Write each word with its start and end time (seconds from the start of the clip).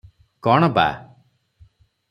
କଣ 0.47 0.69
ବା 0.79 0.87